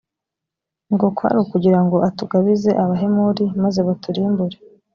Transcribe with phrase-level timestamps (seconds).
[0.93, 4.57] ngo kwari ukugira ngo atugabize abahemori maze baturimbure!